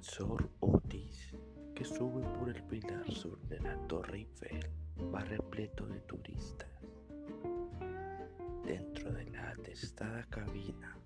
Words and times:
ascensor 0.00 0.48
Otis, 0.60 1.34
que 1.74 1.84
sube 1.84 2.22
por 2.38 2.48
el 2.48 2.62
pilar 2.64 3.10
sur 3.12 3.38
de 3.48 3.60
la 3.60 3.76
Torre 3.86 4.18
Eiffel, 4.18 4.64
va 5.14 5.20
repleto 5.20 5.86
de 5.86 6.00
turistas. 6.00 6.70
Dentro 8.64 9.12
de 9.12 9.30
la 9.30 9.50
atestada 9.50 10.24
cabina, 10.30 10.96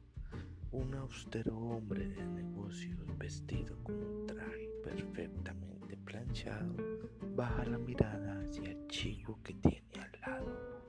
un 0.70 0.94
austero 0.94 1.56
hombre 1.58 2.08
de 2.08 2.24
negocios 2.24 3.18
vestido 3.18 3.76
con 3.82 3.96
un 3.96 4.26
traje 4.28 4.70
perfectamente 4.84 5.96
planchado 5.96 6.76
baja 7.34 7.64
la 7.64 7.78
mirada 7.78 8.42
hacia 8.42 8.70
el 8.70 8.86
chico 8.86 9.40
que 9.42 9.54
tiene 9.54 9.90
al 10.00 10.20
lado. 10.20 10.84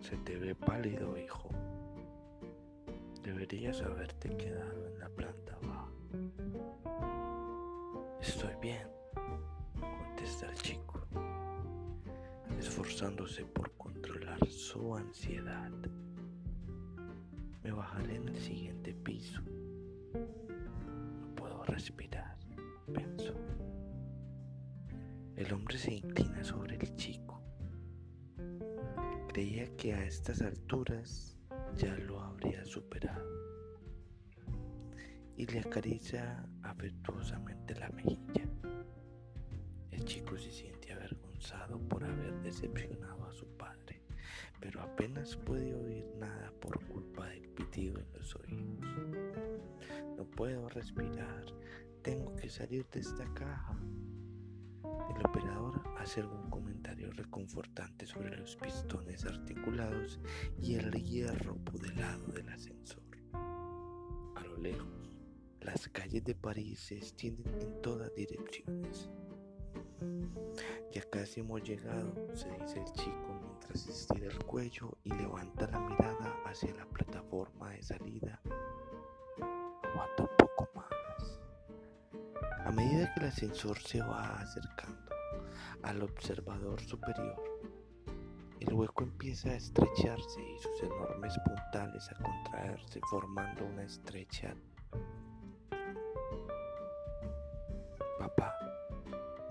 Se 0.00 0.16
te 0.16 0.38
ve 0.38 0.54
pálido, 0.54 1.18
hijo. 1.18 1.50
Deberías 3.22 3.80
haberte 3.82 4.36
quedado 4.36 4.88
en 4.88 4.98
la 4.98 5.08
planta 5.08 5.56
baja. 5.62 5.71
Estoy 8.20 8.54
bien, 8.60 8.86
contesta 9.80 10.46
el 10.46 10.54
chico, 10.56 11.06
esforzándose 12.58 13.44
por 13.46 13.72
controlar 13.76 14.46
su 14.46 14.94
ansiedad. 14.94 15.70
Me 17.62 17.72
bajaré 17.72 18.16
en 18.16 18.28
el 18.28 18.38
siguiente 18.38 18.94
piso. 18.94 19.40
No 20.12 21.34
puedo 21.34 21.64
respirar, 21.64 22.36
pensó. 22.92 23.34
El 25.36 25.52
hombre 25.52 25.78
se 25.78 25.94
inclina 25.94 26.44
sobre 26.44 26.76
el 26.76 26.96
chico. 26.96 27.42
Creía 29.28 29.74
que 29.76 29.94
a 29.94 30.04
estas 30.04 30.42
alturas 30.42 31.38
ya 31.76 31.94
lo 31.96 32.20
habría 32.20 32.64
superado 32.64 33.41
y 35.36 35.46
le 35.46 35.60
acaricia 35.60 36.44
afectuosamente 36.62 37.74
la 37.74 37.88
mejilla. 37.90 38.48
El 39.90 40.04
chico 40.04 40.36
se 40.36 40.50
siente 40.50 40.92
avergonzado 40.92 41.78
por 41.88 42.04
haber 42.04 42.34
decepcionado 42.42 43.24
a 43.26 43.32
su 43.32 43.46
padre, 43.56 44.02
pero 44.60 44.82
apenas 44.82 45.36
puede 45.36 45.74
oír 45.74 46.04
nada 46.18 46.52
por 46.60 46.84
culpa 46.86 47.26
del 47.28 47.48
pitido 47.50 47.98
en 48.00 48.12
los 48.12 48.36
oídos. 48.36 48.86
No 50.16 50.24
puedo 50.24 50.68
respirar, 50.68 51.44
tengo 52.02 52.34
que 52.36 52.48
salir 52.48 52.86
de 52.90 53.00
esta 53.00 53.24
caja. 53.34 53.76
El 54.82 55.26
operador 55.26 55.82
hace 55.98 56.20
algún 56.20 56.50
comentario 56.50 57.10
reconfortante 57.12 58.06
sobre 58.06 58.36
los 58.36 58.56
pistones 58.56 59.24
articulados 59.24 60.20
y 60.60 60.74
el 60.74 60.90
hierro 60.92 61.56
pudelado 61.56 62.26
del 62.28 62.48
ascensor. 62.48 63.02
A 63.32 64.42
lo 64.44 64.56
lejos, 64.58 65.01
las 65.64 65.88
calles 65.88 66.24
de 66.24 66.34
París 66.34 66.80
se 66.80 66.96
extienden 66.96 67.60
en 67.60 67.82
todas 67.82 68.14
direcciones. 68.14 69.08
Ya 70.92 71.02
casi 71.10 71.40
hemos 71.40 71.62
llegado, 71.62 72.12
se 72.34 72.50
dice 72.58 72.80
el 72.80 72.92
chico 72.92 73.40
mientras 73.40 73.86
estira 73.86 74.26
el 74.26 74.44
cuello 74.44 74.98
y 75.04 75.12
levanta 75.14 75.68
la 75.68 75.78
mirada 75.78 76.36
hacia 76.44 76.74
la 76.74 76.84
plataforma 76.86 77.70
de 77.70 77.82
salida. 77.82 78.40
Aguanta 79.82 80.22
un 80.22 80.36
poco 80.36 80.68
más. 80.74 81.40
A 82.64 82.70
medida 82.72 83.12
que 83.14 83.20
el 83.20 83.26
ascensor 83.26 83.78
se 83.78 84.00
va 84.00 84.40
acercando 84.40 85.12
al 85.82 86.02
observador 86.02 86.80
superior, 86.80 87.42
el 88.60 88.74
hueco 88.74 89.04
empieza 89.04 89.50
a 89.50 89.56
estrecharse 89.56 90.40
y 90.40 90.58
sus 90.58 90.82
enormes 90.82 91.34
puntales 91.44 92.08
a 92.10 92.14
contraerse 92.22 93.00
formando 93.10 93.64
una 93.64 93.84
estrecha. 93.84 94.54
Papá, 98.22 98.56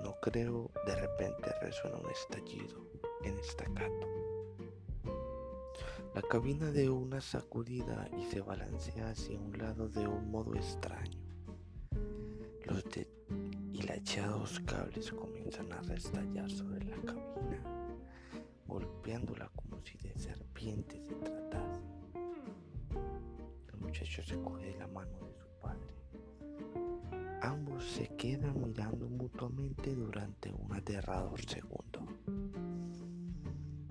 no 0.02 0.16
creo, 0.22 0.72
de 0.86 0.96
repente 0.96 1.52
resuena 1.60 1.98
un 1.98 2.10
estallido 2.10 2.88
en 3.22 3.38
estacato. 3.38 4.08
La 6.16 6.22
cabina 6.22 6.72
de 6.72 6.90
una 6.90 7.20
sacudida 7.20 8.08
y 8.18 8.24
se 8.32 8.40
balancea 8.40 9.10
hacia 9.10 9.38
un 9.38 9.58
lado 9.58 9.90
de 9.90 10.08
un 10.08 10.32
modo 10.32 10.56
extraño. 10.56 11.20
Los 12.64 12.86
dilachados 13.74 14.62
cables 14.62 15.12
comienzan 15.12 15.70
a 15.74 15.82
restallar 15.82 16.50
sobre 16.50 16.86
la 16.86 16.96
cabina, 16.96 17.62
golpeándola 18.68 19.52
como 19.54 19.82
si 19.82 19.98
de 19.98 20.18
serpientes 20.18 21.06
se 21.08 21.16
tratase. 21.16 21.82
El 23.74 23.80
muchacho 23.82 24.24
se 24.24 24.42
coge 24.42 24.78
la 24.78 24.88
mano 24.88 25.20
de 25.20 25.34
su 25.34 25.48
padre. 25.62 25.91
Ambos 27.42 27.84
se 27.84 28.08
quedan 28.18 28.62
mirando 28.62 29.10
mutuamente 29.10 29.96
durante 29.96 30.54
un 30.54 30.72
aterrador 30.74 31.42
segundo. 31.42 32.06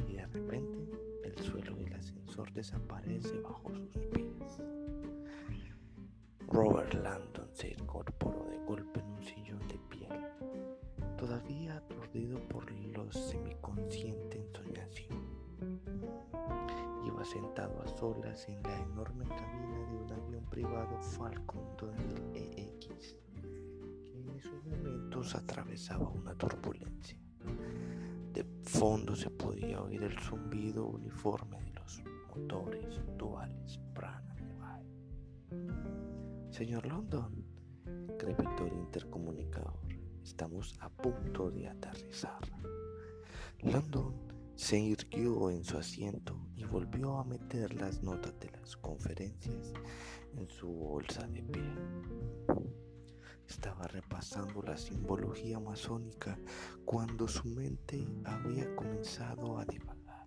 Y 0.09 0.13
de 0.13 0.27
repente 0.27 0.89
el 1.25 1.37
suelo 1.37 1.75
del 1.75 1.93
ascensor 1.95 2.53
desaparece 2.53 3.41
bajo 3.41 3.75
sus 3.75 4.07
pies. 4.07 4.61
Robert 6.47 6.95
Landon 6.95 7.49
se 7.53 7.73
incorporó 7.73 8.47
de 8.51 8.59
golpe 8.67 9.01
en 9.01 9.07
un 9.07 9.23
sillón 9.25 9.69
de 9.69 9.79
piel, 9.89 10.13
todavía 11.17 11.77
aturdido 11.77 12.41
por 12.49 12.71
lo 12.71 13.11
semiconsciente 13.13 14.39
ensoñación. 14.39 15.19
Iba 17.05 17.25
sentado 17.25 17.83
a 17.83 17.89
solas 17.99 18.49
en 18.49 18.63
la 18.63 18.79
enorme 18.81 19.25
cabina 19.27 19.79
de 19.91 19.97
un 19.97 20.13
avión 20.13 20.45
privado 20.47 21.01
Falcon 21.01 21.77
2000EX, 21.77 22.91
que 22.91 23.29
en 23.29 23.30
esos 24.41 24.65
momentos 24.65 25.35
atravesaba 25.35 26.09
una 26.09 26.35
turbulencia. 26.35 27.19
De 28.33 28.45
fondo 28.65 29.15
se 29.15 29.31
podía 29.31 29.83
oír 29.83 30.03
el 30.03 30.19
zumbido 30.19 30.87
uniforme 30.87 31.61
de 31.63 31.73
los 31.75 32.03
motores 32.29 33.01
duales 33.19 33.79
Prana 33.95 34.31
Señor 36.51 36.87
London, 36.87 37.45
crepitó 38.19 38.67
el 38.67 38.75
intercomunicador, 38.75 39.81
estamos 40.23 40.77
a 40.81 40.89
punto 40.89 41.51
de 41.51 41.69
aterrizar. 41.69 42.41
London 43.63 44.15
se 44.55 44.79
irguió 44.79 45.51
en 45.51 45.65
su 45.65 45.79
asiento 45.79 46.37
y 46.57 46.65
volvió 46.65 47.19
a 47.19 47.25
meter 47.25 47.75
las 47.75 48.03
notas 48.03 48.39
de 48.41 48.51
las 48.51 48.77
conferencias 48.77 49.73
en 50.37 50.49
su 50.49 50.69
bolsa 50.69 51.27
de 51.29 51.43
piel. 51.43 52.80
Estaba 53.51 53.89
repasando 53.89 54.63
la 54.63 54.77
simbología 54.77 55.59
masónica 55.59 56.39
cuando 56.85 57.27
su 57.27 57.49
mente 57.49 58.07
había 58.25 58.75
comenzado 58.77 59.59
a 59.59 59.65
divagar. 59.65 60.27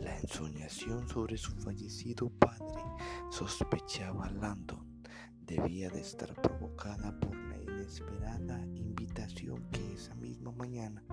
La 0.00 0.18
ensoñación 0.18 1.08
sobre 1.08 1.38
su 1.38 1.52
fallecido 1.52 2.30
padre, 2.30 2.82
sospechaba 3.30 4.28
Landon, 4.28 5.02
debía 5.40 5.88
de 5.88 6.00
estar 6.00 6.34
provocada 6.42 7.16
por 7.20 7.34
la 7.36 7.56
inesperada 7.56 8.60
invitación 8.74 9.70
que 9.70 9.94
esa 9.94 10.16
misma 10.16 10.50
mañana 10.50 11.04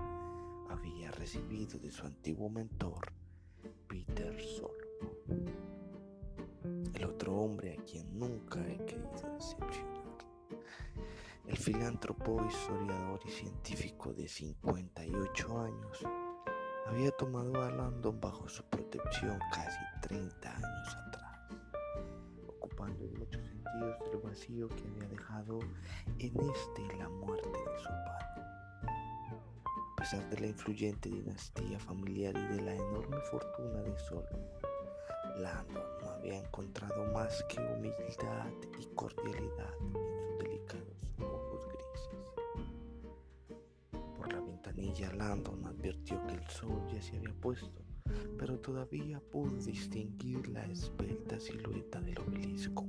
había 0.70 1.12
recibido 1.12 1.78
de 1.78 1.92
su 1.92 2.08
antiguo 2.08 2.50
mentor, 2.50 3.14
Peter 3.88 4.36
Solomon, 4.42 5.46
el 6.92 7.06
otro 7.06 7.36
hombre 7.36 7.78
a 7.78 7.84
quien 7.84 8.18
nunca 8.18 8.60
he 8.68 8.84
querido 8.84 9.12
decepcionar. 9.36 10.15
El 11.48 11.58
filántropo, 11.58 12.44
historiador 12.44 13.20
y 13.24 13.30
científico 13.30 14.12
de 14.14 14.28
58 14.28 15.60
años 15.62 16.04
había 16.88 17.12
tomado 17.12 17.62
a 17.62 17.70
Landon 17.70 18.20
bajo 18.20 18.50
su 18.50 18.64
protección 18.64 19.40
casi 19.52 19.78
30 20.02 20.50
años 20.50 20.98
atrás, 21.08 21.40
ocupando 22.48 23.06
en 23.06 23.20
muchos 23.20 23.44
sentidos 23.46 23.96
el 24.12 24.18
vacío 24.18 24.70
que 24.70 24.88
había 24.88 25.08
dejado 25.08 25.60
en 26.18 26.34
este 26.50 26.98
la 26.98 27.10
muerte 27.10 27.50
de 27.50 27.78
su 27.78 27.90
padre. 27.90 28.42
A 29.92 29.96
pesar 29.98 30.30
de 30.32 30.40
la 30.40 30.48
influyente 30.48 31.10
dinastía 31.10 31.80
familiar 31.80 32.36
y 32.36 32.56
de 32.56 32.62
la 32.64 32.74
enorme 32.74 33.20
fortuna 33.30 33.84
de 33.84 33.98
Solomon, 34.00 34.50
Landon 35.38 35.84
no 36.02 36.10
había 36.10 36.40
encontrado 36.40 37.06
más 37.14 37.44
que 37.44 37.60
humildad 37.60 38.48
y 38.80 38.86
cordialidad 38.96 39.74
ventanilla 45.06 45.14
Landon 45.14 45.66
advirtió 45.66 46.26
que 46.28 46.36
el 46.36 46.48
sol 46.48 46.82
ya 46.92 47.02
se 47.02 47.18
había 47.18 47.34
puesto, 47.34 47.82
pero 48.38 48.60
todavía 48.60 49.20
pudo 49.20 49.52
distinguir 49.58 50.48
la 50.50 50.66
esbelta 50.66 51.40
silueta 51.40 52.00
del 52.02 52.20
obelisco 52.20 52.86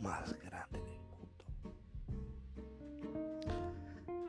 más 0.00 0.32
grande 0.40 0.80
del 0.80 1.00
mundo. 1.10 1.44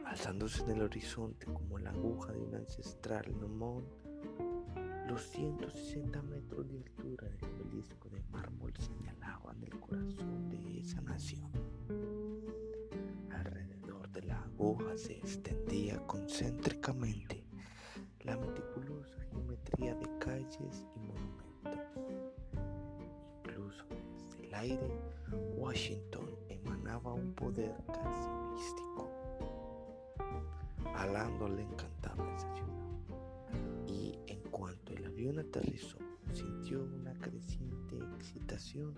Alzándose 0.06 0.64
en 0.64 0.72
el 0.72 0.82
horizonte 0.84 1.46
como 1.46 1.78
la 1.78 1.92
aguja 1.92 2.32
de 2.32 2.40
un 2.40 2.56
ancestral 2.56 3.26
gnomón, 3.40 3.86
Los 5.08 5.22
160 5.30 6.20
metros 6.24 6.68
de 6.68 6.78
altura 6.78 7.28
del 7.30 7.46
obelisco 7.46 8.10
de 8.10 8.24
mármol 8.32 8.74
señalaban 8.76 9.62
el 9.64 9.80
corazón 9.80 10.50
de 10.50 10.80
esa 10.80 11.00
nación. 11.02 11.52
Se 14.96 15.18
extendía 15.18 15.98
concéntricamente 16.08 17.44
la 18.22 18.36
meticulosa 18.38 19.20
geometría 19.30 19.94
de 19.94 20.18
calles 20.18 20.88
y 20.96 21.00
monumentos. 21.00 21.94
Incluso 23.44 23.86
desde 24.30 24.48
el 24.48 24.54
aire, 24.56 25.00
Washington 25.58 26.30
emanaba 26.50 27.14
un 27.14 27.34
poder 27.34 27.76
casi 27.88 28.30
místico. 28.54 29.10
A 30.96 31.06
Lando 31.06 31.48
le 31.50 31.62
encantaba 31.62 32.36
esa 32.36 32.52
ciudad 32.56 32.76
cuanto 34.56 34.94
el 34.94 35.06
avión 35.06 35.38
aterrizó, 35.38 35.98
sintió 36.32 36.82
una 36.82 37.14
creciente 37.20 37.98
excitación 38.18 38.96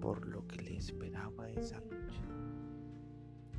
por 0.00 0.24
lo 0.26 0.46
que 0.46 0.62
le 0.62 0.76
esperaba 0.76 1.50
esa 1.50 1.80
noche. 1.80 2.22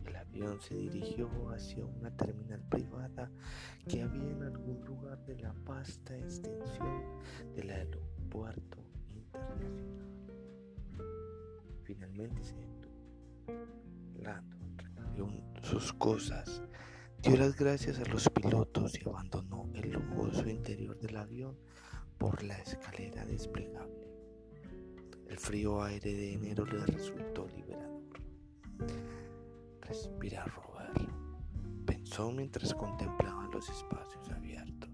El 0.05 0.15
avión 0.15 0.59
se 0.61 0.75
dirigió 0.75 1.29
hacia 1.49 1.85
una 1.85 2.15
terminal 2.15 2.61
privada 2.69 3.31
que 3.87 4.01
había 4.01 4.31
en 4.31 4.43
algún 4.43 4.83
lugar 4.85 5.23
de 5.25 5.37
la 5.37 5.53
vasta 5.65 6.17
extensión 6.17 7.03
del 7.55 7.69
aeropuerto 7.69 8.77
internacional. 9.09 9.95
Finalmente 11.83 12.43
se 12.43 12.55
detuvo. 12.55 12.95
Landon 14.21 14.77
recogió 14.77 15.29
sus 15.61 15.93
cosas 15.93 16.61
Dio 17.25 17.37
las 17.37 17.55
gracias 17.55 17.97
a 17.97 18.05
los 18.05 18.29
pilotos 18.29 18.93
y 19.01 19.09
abandonó 19.09 19.67
el 19.73 19.93
lujoso 19.93 20.47
interior 20.47 20.95
del 20.99 21.17
avión 21.17 21.57
por 22.19 22.43
la 22.43 22.55
escalera 22.59 23.25
desplegable. 23.25 24.07
El 25.27 25.39
frío 25.39 25.81
aire 25.81 26.13
de 26.13 26.33
enero 26.33 26.67
le 26.67 26.85
resultó 26.85 27.47
liberador. 27.47 28.03
Respira, 29.87 30.43
Robert, 30.45 30.99
pensó 31.85 32.31
mientras 32.31 32.73
contemplaba 32.73 33.47
los 33.53 33.69
espacios 33.69 34.29
abiertos. 34.31 34.89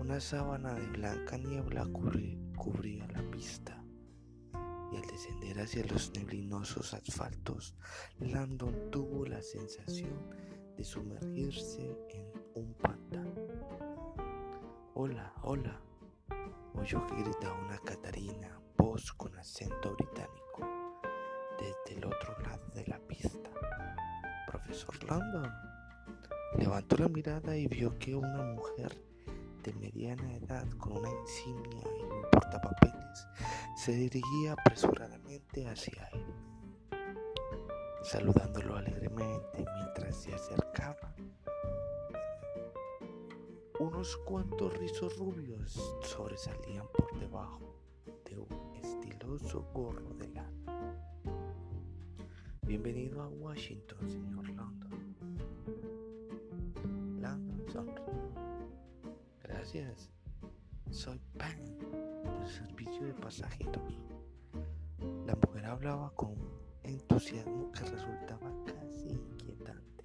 Una 0.00 0.18
sábana 0.18 0.74
de 0.74 0.86
blanca 0.88 1.38
niebla 1.38 1.86
cubría 1.92 3.06
la 3.08 3.22
pista 3.30 3.80
y 4.92 4.96
al 4.96 5.02
descender 5.02 5.60
hacia 5.60 5.84
los 5.86 6.10
neblinosos 6.16 6.94
asfaltos, 6.94 7.76
Landon 8.18 8.90
tuvo 8.90 9.24
la 9.24 9.40
sensación 9.40 10.28
de 10.76 10.82
sumergirse 10.82 11.96
en 12.10 12.32
un 12.54 12.74
pantano. 12.74 13.32
Hola, 14.94 15.32
hola, 15.42 15.80
oyó 16.74 17.06
que 17.06 17.22
gritaba 17.22 17.58
una 17.64 17.78
Catarina, 17.78 18.60
voz 18.76 19.12
con 19.12 19.36
acento 19.38 19.94
británico, 19.94 20.81
desde 21.62 21.98
el 21.98 22.04
otro 22.04 22.38
lado 22.40 22.66
de 22.74 22.86
la 22.86 22.98
pista. 22.98 23.50
Profesor 24.48 25.04
Landon 25.04 25.50
levantó 26.58 26.96
la 26.96 27.08
mirada 27.08 27.56
y 27.56 27.66
vio 27.66 27.98
que 27.98 28.14
una 28.14 28.42
mujer 28.42 28.92
de 29.62 29.72
mediana 29.74 30.34
edad 30.34 30.68
con 30.78 30.98
una 30.98 31.10
insignia 31.10 31.84
y 31.98 32.02
un 32.02 32.22
portapapeles 32.30 33.26
se 33.76 33.92
dirigía 33.92 34.52
apresuradamente 34.52 35.66
hacia 35.68 36.08
él 36.12 36.24
saludándolo 38.02 38.76
alegremente 38.76 39.64
mientras 39.76 40.16
se 40.16 40.34
acercaba. 40.34 41.14
Unos 43.78 44.16
cuantos 44.18 44.76
rizos 44.78 45.16
rubios 45.18 45.96
sobresalían 46.02 46.86
por 46.92 47.18
debajo 47.18 47.74
de 48.24 48.38
un 48.38 48.74
estiloso 48.76 49.62
gorro 49.72 50.14
de. 50.14 50.31
Bienvenido 52.72 53.20
a 53.20 53.28
Washington, 53.28 53.98
señor 54.08 54.48
London. 54.48 55.14
London 57.20 57.62
sonrió. 57.70 58.02
Gracias. 59.42 60.10
Soy 60.90 61.20
Pan 61.36 61.62
del 61.68 62.48
servicio 62.48 63.04
de 63.04 63.12
pasajeros. 63.12 64.00
La 65.26 65.36
mujer 65.36 65.66
hablaba 65.66 66.14
con 66.14 66.34
entusiasmo 66.82 67.70
que 67.72 67.80
resultaba 67.80 68.50
casi 68.64 69.10
inquietante. 69.10 70.04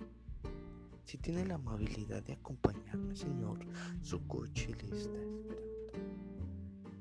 Si 1.05 1.17
tiene 1.19 1.45
la 1.45 1.55
amabilidad 1.55 2.21
de 2.21 2.33
acompañarme, 2.33 3.15
señor, 3.15 3.59
su 4.01 4.27
coche 4.27 4.75
le 4.75 4.93
está 4.93 5.17
esperando. 5.21 5.55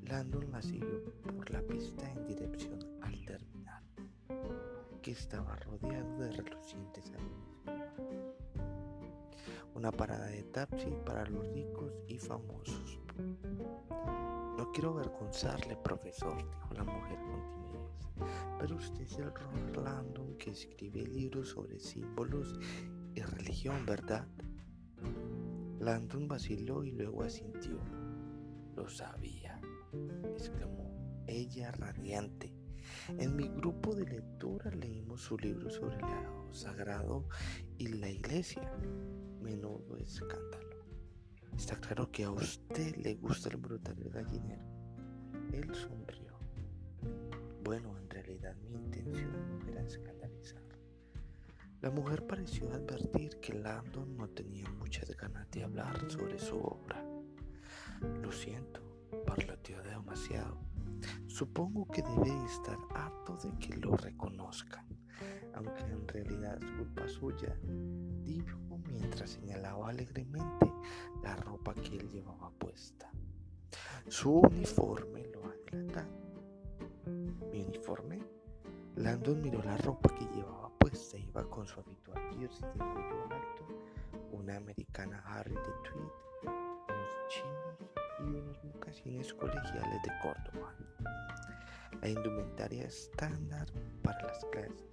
Landon 0.03 0.49
la 0.49 0.61
siguió 0.61 1.03
por 1.23 1.51
la 1.51 1.61
pista 1.63 2.09
en 2.09 2.25
dirección 2.25 2.79
al 3.01 3.25
terminal, 3.25 3.46
que 5.07 5.13
estaba 5.13 5.55
rodeado 5.55 6.19
de 6.19 6.31
relucientes 6.31 7.09
aviones 7.13 7.95
Una 9.73 9.89
parada 9.89 10.25
de 10.25 10.43
taxi 10.43 10.91
para 11.05 11.25
los 11.27 11.47
ricos 11.53 11.93
y 12.09 12.17
famosos. 12.17 12.99
No 14.57 14.69
quiero 14.73 14.89
avergonzarle, 14.89 15.77
profesor, 15.77 16.35
dijo 16.35 16.73
la 16.73 16.83
mujer 16.83 17.17
con 17.19 18.57
pero 18.59 18.75
usted 18.75 19.03
es 19.03 19.17
el 19.17 19.33
Robert 19.33 19.77
Landon 19.77 20.37
que 20.37 20.51
escribe 20.51 21.07
libros 21.07 21.51
sobre 21.51 21.79
símbolos 21.79 22.59
y 23.15 23.21
religión, 23.21 23.85
¿verdad? 23.85 24.27
Landon 25.79 26.27
vaciló 26.27 26.83
y 26.83 26.91
luego 26.91 27.23
asintió. 27.23 27.79
Lo 28.75 28.89
sabía, 28.89 29.61
exclamó 30.35 31.23
ella 31.27 31.71
radiante. 31.71 32.56
En 33.09 33.37
mi 33.37 33.47
grupo 33.47 33.95
de 33.95 34.05
lectura 34.05 34.69
leímos 34.71 35.21
su 35.21 35.37
libro 35.37 35.69
sobre 35.69 35.95
el 35.95 36.53
sagrado 36.53 37.25
y 37.77 37.87
la 37.87 38.09
iglesia. 38.09 38.69
Menudo 39.41 39.95
escándalo. 39.97 40.83
Está 41.55 41.77
claro 41.77 42.11
que 42.11 42.25
a 42.25 42.31
usted 42.31 42.97
le 42.97 43.15
gusta 43.15 43.49
el 43.49 43.57
brutal 43.57 43.95
gallinero. 44.13 44.65
Él 45.53 45.73
sonrió. 45.73 46.37
Bueno, 47.63 47.97
en 47.97 48.09
realidad 48.09 48.55
mi 48.57 48.73
intención 48.75 49.59
no 49.59 49.67
era 49.67 49.83
escandalizar. 49.83 50.61
La 51.81 51.89
mujer 51.89 52.27
pareció 52.27 52.69
advertir 52.73 53.39
que 53.39 53.53
Landon 53.53 54.17
no 54.17 54.27
tenía 54.27 54.69
muchas 54.71 55.15
ganas 55.15 55.49
de 55.51 55.63
hablar 55.63 56.11
sobre 56.11 56.37
su 56.39 56.57
obra. 56.57 57.03
Lo 58.21 58.31
siento, 58.33 58.81
parloteó 59.25 59.81
demasiado. 59.83 60.59
Supongo 61.27 61.85
que 61.87 62.01
debe 62.01 62.45
estar 62.45 62.77
harto 62.95 63.37
de 63.37 63.57
que 63.59 63.77
lo 63.77 63.95
reconozcan, 63.95 64.85
aunque 65.53 65.81
en 65.81 66.07
realidad 66.07 66.61
es 66.63 66.71
culpa 66.71 67.07
suya, 67.07 67.57
dijo 68.23 68.79
mientras 68.87 69.31
señalaba 69.31 69.89
alegremente 69.89 70.71
la 71.23 71.35
ropa 71.35 71.73
que 71.73 71.97
él 71.97 72.09
llevaba 72.09 72.51
puesta. 72.51 73.11
Su 74.07 74.39
uniforme 74.39 75.27
lo 75.27 75.45
adelantaba 75.45 76.07
mi 77.51 77.61
uniforme. 77.61 78.19
Landon 78.95 79.41
miró 79.41 79.61
la 79.63 79.77
ropa 79.77 80.13
que 80.15 80.25
llevaba 80.35 80.69
puesta. 80.77 81.17
Iba 81.17 81.49
con 81.49 81.67
su 81.67 81.79
habitual 81.79 82.21
jersey 82.37 82.67
de 82.73 82.79
cuello 82.79 83.17
una 84.31 84.57
americana 84.57 85.23
Harry 85.25 85.55
de 85.55 85.61
tweed, 85.83 86.51
unos 87.07 87.27
chinos 87.27 87.77
y 88.19 88.23
unos 88.23 88.63
mocasines 88.63 89.33
colegiales 89.33 90.01
de 90.03 90.11
Córdoba. 90.21 90.73
La 92.01 92.09
indumentaria 92.09 92.85
estándar 92.85 93.67
para 94.03 94.27
las 94.27 94.45
clases, 94.45 94.85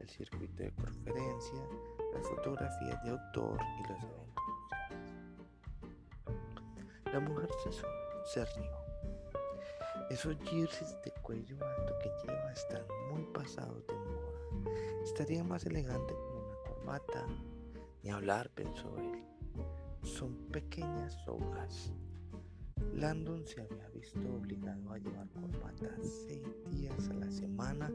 el 0.00 0.08
circuito 0.08 0.62
de 0.62 0.72
conferencia, 0.72 1.60
las 2.14 2.26
fotografías 2.28 3.02
de 3.04 3.10
autor 3.10 3.58
y 3.78 3.82
los 3.88 4.02
eventos 4.02 4.26
La 7.12 7.20
mujer 7.20 7.48
se, 7.62 7.70
se 8.24 8.44
rió 8.56 8.86
esos 10.10 10.36
jerseys 10.44 10.96
de 11.02 11.10
cuello 11.22 11.56
alto 11.64 11.98
que 11.98 12.10
lleva 12.22 12.52
están 12.52 12.82
muy 13.10 13.24
pasados 13.32 13.84
de 13.88 13.94
moda. 13.94 14.70
Estaría 15.02 15.42
más 15.42 15.66
elegante 15.66 16.14
con 16.14 16.36
una 16.44 16.56
corbata. 16.64 17.26
Ni 18.02 18.10
hablar, 18.10 18.48
pensó 18.50 18.96
él. 18.98 19.24
Pequeñas 20.56 21.12
sogas. 21.26 21.92
Landon 22.94 23.46
se 23.46 23.60
había 23.60 23.90
visto 23.90 24.18
obligado 24.34 24.90
a 24.90 24.96
llevar 24.96 25.28
corbata 25.28 25.94
seis 26.00 26.48
días 26.70 27.10
a 27.10 27.12
la 27.12 27.30
semana 27.30 27.92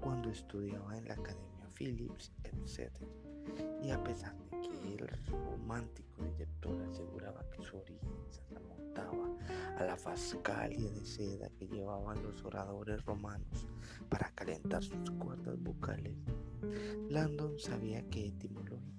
cuando 0.00 0.30
estudiaba 0.30 0.96
en 0.96 1.06
la 1.06 1.12
Academia 1.12 1.68
Phillips, 1.76 2.32
etc. 2.44 2.90
Y 3.82 3.90
a 3.90 4.02
pesar 4.02 4.34
de 4.38 4.58
que 4.58 4.94
el 4.94 5.06
romántico 5.26 6.24
director 6.24 6.80
aseguraba 6.90 7.44
que 7.50 7.62
su 7.62 7.76
origen 7.76 8.16
se 8.30 8.40
remontaba 8.54 9.28
a 9.76 9.84
la 9.84 9.96
fascalia 9.98 10.90
de 10.90 11.04
seda 11.04 11.50
que 11.58 11.68
llevaban 11.68 12.22
los 12.22 12.42
oradores 12.42 13.04
romanos 13.04 13.66
para 14.08 14.30
calentar 14.30 14.82
sus 14.82 15.10
cuerdas 15.10 15.60
vocales, 15.60 16.16
Landon 17.10 17.58
sabía 17.58 18.02
que 18.08 18.28
etimológicamente 18.28 18.97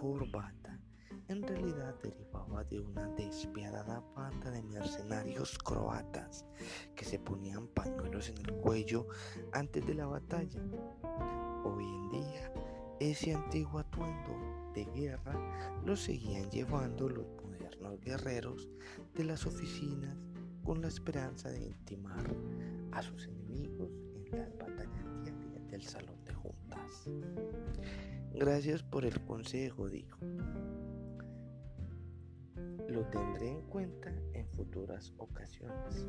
corbata 0.00 0.80
en 1.28 1.42
realidad 1.42 1.94
derivaba 2.02 2.64
de 2.64 2.80
una 2.80 3.06
despiadada 3.08 4.02
banda 4.16 4.50
de 4.50 4.62
mercenarios 4.62 5.58
croatas 5.58 6.46
que 6.96 7.04
se 7.04 7.18
ponían 7.18 7.68
pañuelos 7.68 8.30
en 8.30 8.38
el 8.38 8.52
cuello 8.54 9.06
antes 9.52 9.86
de 9.86 9.94
la 9.94 10.06
batalla. 10.06 10.60
Hoy 11.64 11.84
en 11.84 12.10
día, 12.10 12.52
ese 12.98 13.34
antiguo 13.34 13.78
atuendo 13.78 14.72
de 14.74 14.86
guerra 14.86 15.34
lo 15.84 15.94
seguían 15.96 16.50
llevando 16.50 17.08
los 17.08 17.26
modernos 17.42 18.00
guerreros 18.00 18.68
de 19.14 19.24
las 19.24 19.44
oficinas 19.44 20.16
con 20.64 20.80
la 20.80 20.88
esperanza 20.88 21.50
de 21.50 21.66
intimar 21.66 22.34
a 22.92 23.02
sus 23.02 23.26
enemigos 23.26 23.90
en 24.24 24.38
las 24.38 24.56
batallas 24.56 25.22
diarias 25.22 25.68
del 25.68 25.82
salón 25.82 26.24
de 26.24 26.32
Gracias 28.34 28.82
por 28.82 29.04
el 29.04 29.20
consejo, 29.24 29.88
dijo. 29.88 30.18
Lo 32.88 33.06
tendré 33.06 33.48
en 33.48 33.62
cuenta 33.62 34.12
en 34.32 34.48
futuras 34.48 35.12
ocasiones, 35.18 36.06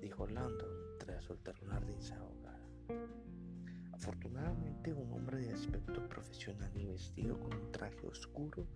dijo 0.00 0.26
Landon 0.26 0.68
tras 0.98 1.24
soltar 1.24 1.54
una 1.62 1.78
risa 1.80 2.16
ahogada. 2.16 2.36
Afortunadamente, 3.92 4.92
un 4.92 5.10
hombre 5.12 5.38
de 5.38 5.52
aspecto 5.52 6.06
profesional 6.08 6.70
y 6.76 6.84
vestido 6.84 7.40
con 7.40 7.54
un 7.54 7.72
traje 7.72 8.06
oscuro 8.06 8.66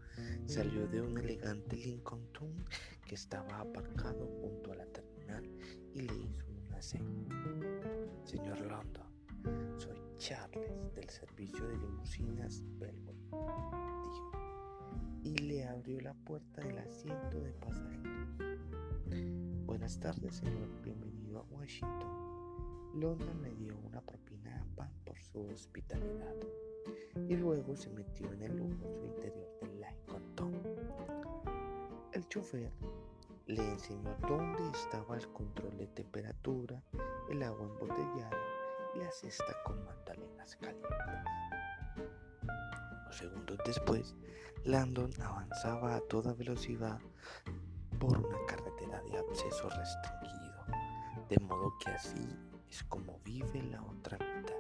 salió 0.47 0.89
de 0.89 1.03
un 1.03 1.19
elegante 1.19 1.77
Lincoln 1.77 2.27
Town 2.33 2.65
que 3.07 3.17
estaba 3.17 3.61
aparcado 3.61 4.27
junto 4.41 4.73
a 4.73 4.77
la 4.77 4.87
terminal 4.87 5.45
y 5.95 6.01
le 6.01 6.15
hizo 6.15 6.47
una 6.67 6.81
seña. 6.81 7.29
Señor 8.25 8.61
Landon, 8.63 9.00
Charles 10.21 10.95
del 10.95 11.09
servicio 11.09 11.67
de 11.67 11.79
limusinas 11.79 12.63
Bellway, 12.79 13.17
dijo 14.05 14.31
y 15.23 15.35
le 15.39 15.67
abrió 15.67 15.99
la 16.03 16.13
puerta 16.13 16.61
del 16.61 16.77
asiento 16.77 17.41
de 17.41 17.51
pasajeros. 17.55 18.29
Buenas 19.65 19.99
tardes, 19.99 20.37
señor. 20.37 20.69
Bienvenido 20.83 21.39
a 21.39 21.43
Washington. 21.45 22.91
London 22.97 23.43
le 23.43 23.55
dio 23.55 23.75
una 23.79 24.03
propina 24.03 24.63
a 24.77 24.91
por 25.07 25.19
su 25.23 25.41
hospitalidad 25.47 26.37
y 27.27 27.37
luego 27.37 27.75
se 27.75 27.89
metió 27.89 28.31
en 28.35 28.43
el 28.43 28.59
lujoso 28.59 29.07
interior 29.07 29.49
del 29.63 29.81
Lincoln 29.81 30.53
El 32.13 32.29
chofer 32.29 32.71
le 33.47 33.67
enseñó 33.73 34.15
dónde 34.29 34.69
estaba 34.71 35.17
el 35.17 35.27
control 35.33 35.79
de 35.79 35.87
temperatura, 35.87 36.83
el 37.31 37.43
agua 37.43 37.67
embotellada 37.67 38.50
la 39.01 39.11
cesta 39.11 39.57
con 39.65 39.81
calientes 40.05 40.59
segundos 43.11 43.59
después, 43.65 44.15
Landon 44.65 45.11
avanzaba 45.23 45.97
a 45.97 46.01
toda 46.01 46.35
velocidad 46.35 46.99
por 47.99 48.19
una 48.19 48.39
carretera 48.47 49.03
de 49.03 49.19
acceso 49.19 49.69
restringido, 49.69 50.65
de 51.29 51.39
modo 51.41 51.73
que 51.83 51.91
así 51.91 52.39
es 52.69 52.83
como 52.85 53.19
vive 53.25 53.63
la 53.65 53.83
otra 53.83 54.19
mitad. 54.19 54.55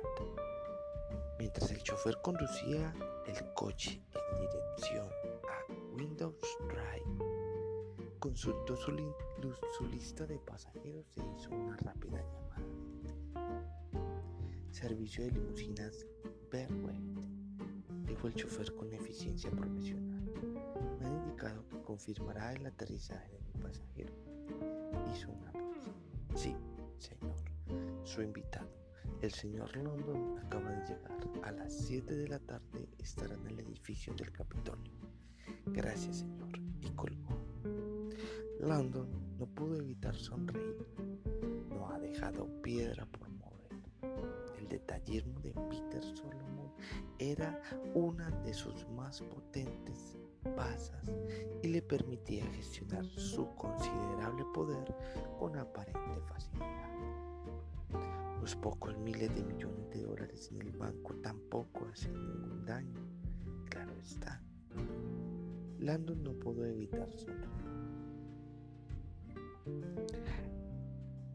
Mientras 1.38 1.70
el 1.70 1.82
chofer 1.82 2.18
conducía 2.22 2.94
el 3.26 3.54
coche 3.54 4.02
en 4.14 4.40
dirección 4.40 5.08
a 5.48 5.72
Windows 5.94 6.58
Drive, 6.68 8.18
consultó 8.18 8.76
su, 8.76 9.14
su 9.78 9.86
lista 9.86 10.26
de 10.26 10.38
pasajeros 10.38 11.06
e 11.16 11.22
hizo 11.36 11.50
una 11.50 11.76
rápida 11.78 12.18
llamada. 12.18 12.79
Servicio 14.70 15.24
de 15.24 15.32
limusinas 15.32 16.06
Berway 16.50 17.00
dijo 18.06 18.28
el 18.28 18.34
chofer 18.34 18.72
con 18.74 18.92
eficiencia 18.92 19.50
profesional. 19.50 20.22
Me 20.98 21.06
ha 21.06 21.10
indicado 21.10 21.68
que 21.68 21.80
confirmará 21.82 22.52
el 22.54 22.64
aterrizaje 22.64 23.32
de 23.32 23.40
mi 23.42 23.62
pasajero. 23.62 24.14
Hizo 25.12 25.30
una 25.30 25.52
pausa. 25.52 25.90
Sí, 26.36 26.54
señor. 26.98 27.36
Su 28.04 28.22
invitado, 28.22 28.70
el 29.22 29.32
señor 29.32 29.76
London, 29.76 30.38
acaba 30.38 30.70
de 30.70 30.86
llegar. 30.86 31.18
A 31.42 31.50
las 31.50 31.72
7 31.72 32.14
de 32.14 32.28
la 32.28 32.38
tarde 32.38 32.88
estará 32.98 33.34
en 33.34 33.46
el 33.48 33.60
edificio 33.60 34.14
del 34.14 34.30
Capitolio. 34.30 34.92
Gracias, 35.66 36.18
señor. 36.18 36.50
Y 36.80 36.90
colgó. 36.90 37.36
London 38.60 39.08
no 39.36 39.46
pudo 39.46 39.76
evitar 39.76 40.14
sonreír. 40.14 40.86
No 41.68 41.90
ha 41.90 41.98
dejado 41.98 42.46
piedra 42.62 43.06
por 43.06 43.29
detallismo 44.70 45.38
de 45.40 45.52
Peter 45.52 46.02
Solomon 46.02 46.72
era 47.18 47.60
una 47.94 48.30
de 48.42 48.54
sus 48.54 48.88
más 48.90 49.20
potentes 49.20 50.16
basas 50.56 51.12
y 51.62 51.68
le 51.68 51.82
permitía 51.82 52.46
gestionar 52.52 53.04
su 53.04 53.46
considerable 53.56 54.44
poder 54.54 54.94
con 55.38 55.56
aparente 55.58 56.20
facilidad. 56.26 56.90
Los 58.40 58.56
pocos 58.56 58.96
miles 58.98 59.34
de 59.34 59.42
millones 59.42 59.90
de 59.90 60.00
dólares 60.02 60.50
en 60.50 60.62
el 60.62 60.72
banco 60.72 61.14
tampoco 61.16 61.86
hacen 61.92 62.14
ningún 62.14 62.64
daño, 62.64 63.00
claro 63.68 63.92
está. 64.00 64.42
Landon 65.78 66.22
no 66.22 66.32
pudo 66.32 66.64
evitar 66.64 67.12
sonreír. 67.12 67.50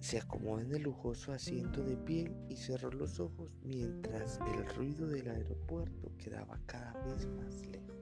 Se 0.06 0.20
acomodó 0.20 0.62
en 0.62 0.72
el 0.72 0.84
lujoso 0.84 1.34
asiento 1.34 1.82
de 1.82 1.98
piel 1.98 2.38
y 2.48 2.58
cerró 2.58 2.92
los 2.92 3.20
ojos 3.20 3.58
mientras 3.64 4.40
el 4.54 4.64
ruido 4.76 5.08
del 5.08 5.28
aeropuerto 5.28 6.12
quedaba 6.20 6.60
cada 6.68 6.94
vez 7.06 7.26
más 7.26 7.66
lejos. 7.66 7.98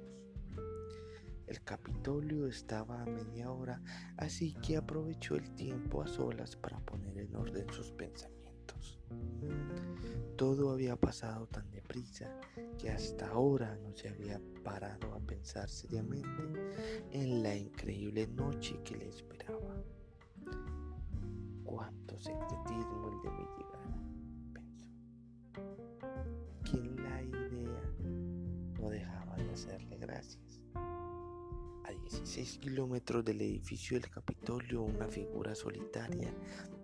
El 1.48 1.64
Capitolio 1.64 2.46
estaba 2.46 3.02
a 3.02 3.06
media 3.06 3.50
hora, 3.52 3.82
así 4.18 4.54
que 4.56 4.76
aprovechó 4.76 5.38
el 5.38 5.50
tiempo 5.56 6.02
a 6.02 6.08
solas 6.10 6.58
para 6.58 6.78
poner 6.82 7.18
en 7.20 7.34
orden 7.38 7.72
sus 7.72 7.90
pensamientos. 7.94 9.00
Todo 10.36 10.72
había 10.72 10.98
pasado 10.98 11.48
tan 11.48 11.72
deprisa 11.72 12.38
que 12.78 12.90
hasta 12.90 13.30
ahora 13.30 13.78
no 13.82 13.96
se 13.96 14.10
había 14.10 14.42
parado 14.62 15.14
a 15.14 15.22
pensar 15.22 15.70
seriamente 15.70 16.44
en 17.14 17.44
la 17.44 17.56
increíble 17.56 18.28
noche 18.28 18.78
que 18.84 18.98
le 18.98 19.08
esperaba 19.08 19.82
cuánto 21.74 22.20
secretismo 22.20 23.10
el 23.10 23.22
de 23.24 23.30
mi 23.32 23.46
llegada, 23.58 23.98
pensó. 24.54 24.92
Quien 26.70 26.96
la 27.04 27.22
idea 27.24 27.82
no 28.80 28.90
dejaba 28.90 29.36
de 29.38 29.52
hacerle 29.52 29.98
gracias. 29.98 30.62
A 30.76 31.90
16 31.90 32.60
kilómetros 32.60 33.26
del 33.26 33.42
edificio 33.42 34.00
del 34.00 34.08
Capitolio, 34.12 34.84
una 34.84 35.08
figura 35.08 35.56
solitaria 35.56 36.32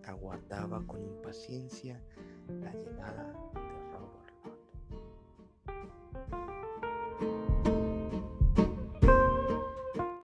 aguardaba 0.05 0.83
con 0.87 1.03
impaciencia 1.03 2.01
la 2.47 2.73
llegada 2.73 3.68